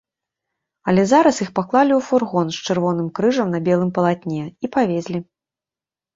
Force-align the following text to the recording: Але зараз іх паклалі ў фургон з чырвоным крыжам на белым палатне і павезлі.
Але 0.93 1.01
зараз 1.11 1.41
іх 1.45 1.49
паклалі 1.59 1.93
ў 1.97 2.01
фургон 2.07 2.47
з 2.57 2.65
чырвоным 2.65 3.07
крыжам 3.21 3.47
на 3.59 3.61
белым 3.69 3.93
палатне 4.01 4.43
і 4.49 4.65
павезлі. 4.79 5.19